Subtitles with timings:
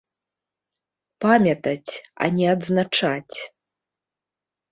[1.25, 1.93] Памятаць,
[2.25, 3.37] а не адзначаць.